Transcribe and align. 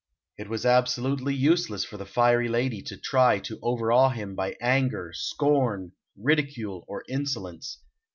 It 0.39 0.49
was 0.49 0.65
absolutely 0.65 1.35
useless 1.35 1.85
for 1.85 1.97
the 1.97 2.07
fiery 2.07 2.49
lady 2.49 2.81
to 2.81 2.97
try 2.97 3.37
to 3.41 3.59
overawe 3.61 4.09
him 4.09 4.33
by 4.33 4.55
anger, 4.59 5.11
scorn, 5.13 5.91
ridicule, 6.17 6.83
or 6.87 7.03
insolence. 7.07 7.77